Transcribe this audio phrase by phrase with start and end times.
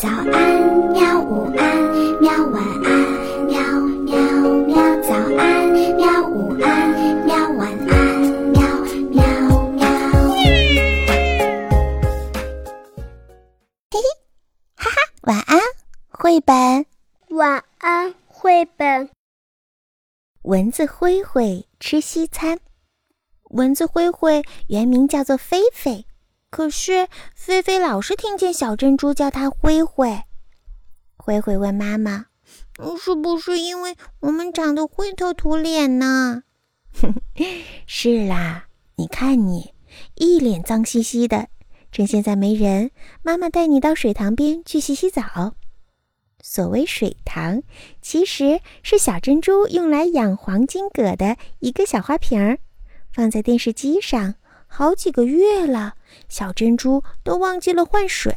[0.00, 0.32] 早安，
[0.92, 1.20] 喵！
[1.20, 1.76] 午安，
[2.22, 2.32] 喵！
[2.46, 2.90] 晚安，
[3.44, 3.60] 喵
[4.06, 4.16] 喵
[4.64, 4.74] 喵！
[5.02, 6.26] 早安，喵！
[6.26, 7.36] 午安，喵！
[7.50, 8.62] 晚安，喵
[9.10, 9.20] 喵
[9.72, 9.84] 喵！
[13.90, 14.00] 嘿嘿，
[14.74, 15.60] 哈哈，晚安，
[16.08, 16.86] 绘本。
[17.36, 19.10] 晚安，绘本。
[20.44, 22.58] 蚊子灰灰吃西餐。
[23.50, 26.06] 蚊子灰灰原名叫做菲菲。
[26.50, 30.22] 可是菲菲老是听见小珍珠叫它灰灰。
[31.16, 32.26] 灰灰问妈妈
[33.00, 36.42] ：“是不是因为我们长得灰头土脸呢
[37.86, 38.64] ？”“是啦，
[38.96, 39.74] 你看你
[40.16, 41.48] 一脸脏兮兮的。
[41.92, 42.90] 趁现在没人，
[43.22, 45.54] 妈妈带你到水塘边去洗洗澡。
[46.42, 47.62] 所谓水塘，
[48.02, 52.58] 其实是小珍珠用来养黄金葛的一个小花瓶儿，
[53.12, 54.34] 放在电视机上。”
[54.72, 55.94] 好几个月了，
[56.28, 58.32] 小珍珠都忘记了换水。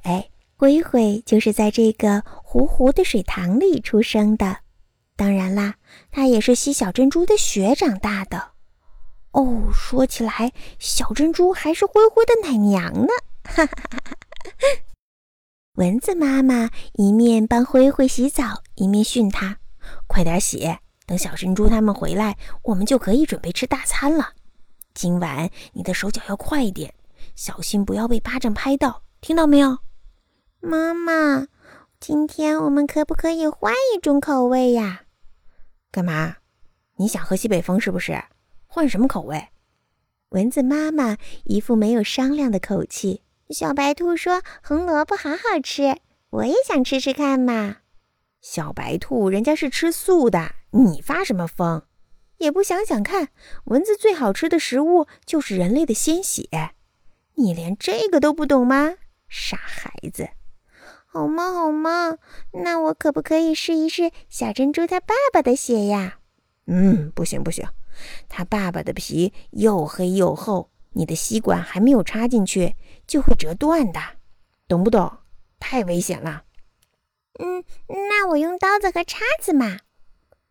[0.55, 4.58] 灰灰就是在这个糊糊的水塘里出生的，
[5.16, 5.76] 当然啦，
[6.12, 8.52] 它也是吸小珍珠的血长大的。
[9.32, 13.07] 哦，说起来，小珍珠还是灰灰的奶娘呢。
[13.44, 14.18] 哈哈哈哈
[15.76, 19.57] 蚊子妈妈一面帮灰灰洗澡，一面训它
[20.07, 24.34] ：“快点洗，等小珍珠他们回来，我们就可以准备吃大餐了。”
[24.94, 26.94] 今晚你的手脚要快一点，
[27.36, 29.80] 小心不要被巴掌拍到，听到没有？
[30.60, 31.48] 妈妈，
[32.00, 35.04] 今天我们可不可以换一种口味呀？
[35.91, 36.38] 干嘛？
[36.98, 38.24] 你想喝西北风是不是？
[38.68, 39.50] 换什么口味？
[40.30, 43.24] 蚊子妈妈一副没有商量的口气。
[43.50, 45.98] 小白兔说：“红萝卜好好吃，
[46.30, 47.78] 我也想吃吃看嘛。”
[48.41, 51.84] 小白兔人家是吃素的，你发什么疯？
[52.44, 53.30] 也不想想看，
[53.66, 56.72] 蚊子最好吃的食物就是人类的鲜血，
[57.35, 58.96] 你连这个都不懂吗？
[59.30, 60.30] 傻孩子！
[61.05, 61.54] 好吗？
[61.54, 62.18] 好吗？
[62.52, 66.19] 那我可不可以试一试小珍珠它爸爸的血呀？
[66.66, 67.66] 嗯，不行不行，
[68.28, 72.75] 他爸爸的皮又黑又厚，你的吸管还没有插进去
[73.07, 74.01] 就会折断的，
[74.67, 75.19] 懂不懂？
[75.59, 76.44] 太危险了。
[77.40, 79.78] 嗯，那我用刀子和叉子嘛。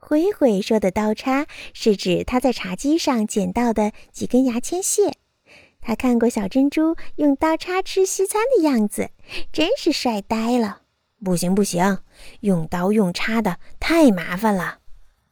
[0.04, 5.12] 灰灰说的刀叉是指他在茶几上捡到的几根牙签屑。
[5.80, 9.10] 他看过小珍珠用刀叉吃西餐的样子，
[9.52, 10.82] 真是帅呆了。
[11.24, 11.98] 不行不行，
[12.40, 14.80] 用刀用叉的太麻烦了。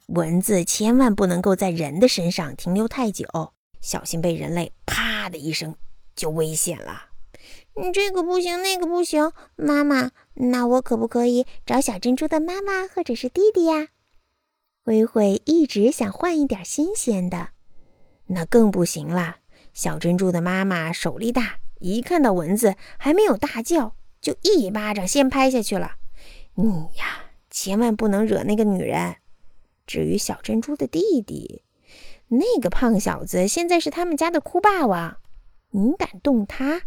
[0.06, 3.26] 蚊子千万不能够在人的身上停留太久，
[3.80, 5.74] 小心被人类啪的一声
[6.14, 7.06] 就危险了。
[7.92, 9.32] 这个不行，那个不行。
[9.56, 13.88] 妈妈，那我可不可以找小珍珠的妈妈或者是弟弟呀？
[14.90, 17.50] 灰灰一直想换一点新鲜的，
[18.26, 19.36] 那更不行啦。
[19.72, 25.92] 小珍珠的妈妈手力大，一看到蚊子还没有大叫，就一巴掌先拍下去了。
[26.54, 29.14] 你呀，千万不能惹那个女人。
[29.86, 31.62] 至于小珍珠的弟弟，
[32.26, 35.18] 那个胖小子现在是他们家的哭霸王，
[35.70, 36.82] 你敢动他，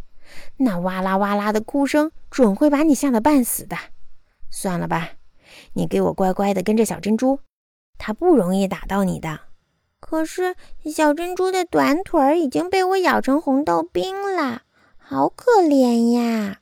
[0.57, 3.77] 那哇啦哇啦的哭声准会把你吓得半死的。
[4.51, 5.11] 算了吧，
[5.71, 7.39] 你给我乖乖的跟着小珍珠。
[7.97, 9.39] 它不容易打到你的，
[9.99, 10.55] 可是
[10.85, 14.63] 小珍珠的短腿儿已经被我咬成红豆冰了，
[14.97, 16.59] 好可怜呀！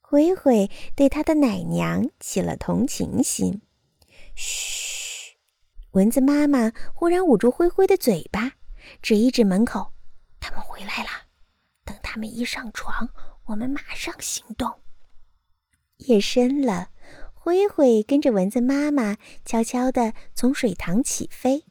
[0.00, 3.62] 灰灰对他的奶娘起了同情心。
[4.34, 5.36] 嘘，
[5.92, 8.52] 蚊子妈妈忽然捂住灰灰的嘴巴，
[9.00, 9.92] 指一指门口
[10.40, 11.08] ：“他们回来了，
[11.84, 13.08] 等他们一上床，
[13.46, 14.80] 我们马上行动。”
[15.98, 16.88] 夜深了。
[17.42, 21.64] 灰灰跟着蚊子妈妈悄悄地从水塘起飞，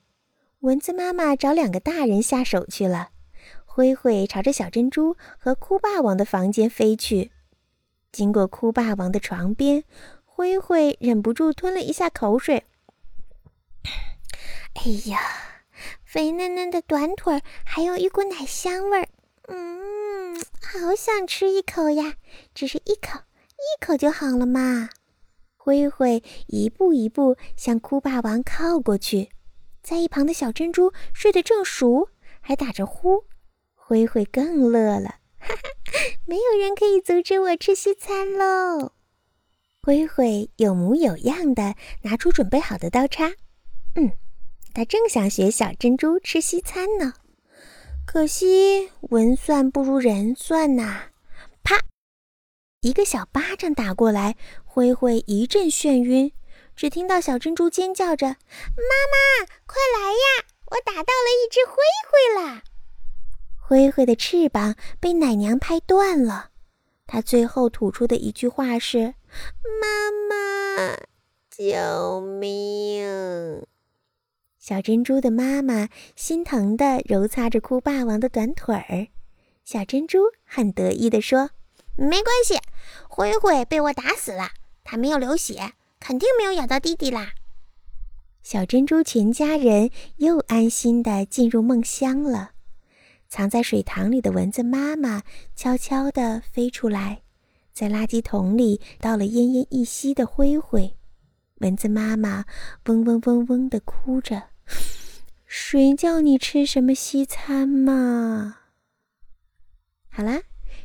[0.62, 3.12] 蚊子妈妈找两个大人下手去了。
[3.66, 7.30] 灰灰朝着小珍珠和哭霸王的房间飞去。
[8.12, 9.84] 经过哭霸王的床边，
[10.26, 12.66] 灰灰忍不住吞了一下口水。
[14.74, 15.20] 哎呀，
[16.04, 19.08] 肥嫩嫩的短腿儿，还有一股奶香味儿，
[19.48, 22.16] 嗯，好想吃一口呀！
[22.56, 23.20] 只是一口，
[23.54, 24.90] 一口就好了嘛。
[25.70, 29.30] 灰灰一步一步向哭霸王靠过去，
[29.84, 32.10] 在一旁的小珍珠睡得正熟，
[32.42, 33.26] 还打着呼。
[33.76, 35.62] 灰灰更乐了，哈哈，
[36.26, 38.94] 没有人可以阻止我吃西餐喽！
[39.84, 43.34] 灰灰有模有样的拿出准备好的刀叉，
[43.94, 44.14] 嗯，
[44.74, 47.14] 他正想学小珍珠吃西餐呢。
[48.08, 51.10] 可惜文算不如人算呐！
[51.62, 51.76] 啪，
[52.82, 54.36] 一个小巴掌打过来。
[54.80, 56.32] 灰灰一阵眩晕，
[56.74, 58.28] 只听到小珍珠尖叫着
[58.80, 60.46] ：“妈妈，快来呀！
[60.68, 61.76] 我打到了一只灰
[62.08, 62.62] 灰了。”
[63.60, 66.52] 灰灰的翅膀被奶娘拍断了，
[67.06, 69.16] 他最后吐出的一句话是
[69.82, 70.96] ：“妈妈，
[71.50, 73.66] 救命！”
[74.58, 79.08] 小珍珠的妈妈心疼地揉擦着哭霸王的短腿儿。
[79.66, 81.50] 小珍珠很得意地说
[82.00, 82.58] ：“没关系，
[83.10, 84.52] 灰灰被我打死了，
[84.90, 87.34] 还没有流血，肯定没有咬到弟弟啦。”
[88.42, 92.54] 小珍珠全家人又安心的进入梦乡了。
[93.28, 95.22] 藏在水塘里的蚊子妈妈
[95.56, 97.22] 悄悄地飞出来，
[97.72, 100.96] 在垃圾桶里倒了奄奄一息的灰灰。
[101.58, 102.46] 蚊子妈妈
[102.86, 104.50] 嗡嗡嗡嗡地哭着
[105.46, 108.56] ：“谁叫你吃什么西餐嘛？”
[110.10, 110.42] 好啦，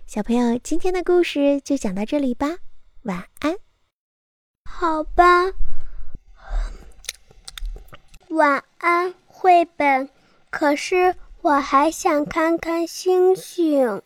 [0.06, 2.58] 小朋友，今天的故事就讲到这里吧，
[3.04, 3.63] 晚安。
[4.76, 5.52] 好吧，
[8.28, 10.08] 晚安，绘本。
[10.50, 11.14] 可是。
[11.44, 14.00] 我还想看看星星。